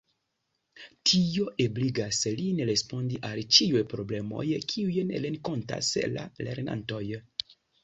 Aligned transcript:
Tio 1.09 1.43
ebligas 1.65 2.21
lin 2.39 2.61
respondi 2.71 3.21
al 3.29 3.43
ĉiuj 3.59 3.85
problemoj 3.93 4.49
kiujn 4.73 5.15
renkontas 5.29 5.93
la 6.17 6.27
lernantoj. 6.51 7.07